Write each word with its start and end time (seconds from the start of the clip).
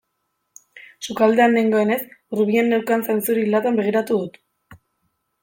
Sukaldean 1.07 1.53
nengoenez 1.57 1.99
hurbilen 2.15 2.73
neukan 2.73 3.05
zainzuri 3.11 3.45
latan 3.53 3.79
begiratu 3.83 4.19
dut. 4.25 4.43